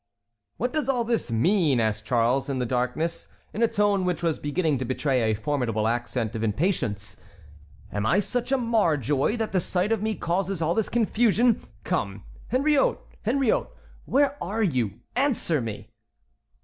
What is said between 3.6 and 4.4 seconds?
a tone which was